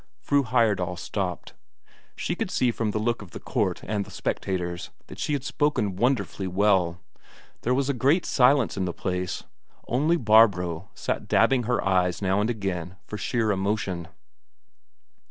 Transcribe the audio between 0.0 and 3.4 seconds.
Fru Heyerdahl stopped. She could see from the look of the